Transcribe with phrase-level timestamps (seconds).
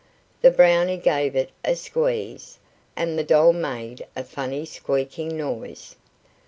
[0.41, 2.57] The Brownie gave it a squeeze,
[2.95, 5.95] and the doll made a funny squeaking noise.